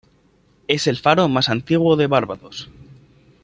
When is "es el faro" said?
0.67-1.27